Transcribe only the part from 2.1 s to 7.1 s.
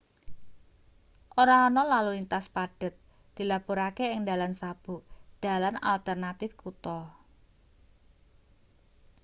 lintas padhet dilapurake ing dalan sabuk dalan alternatif kutha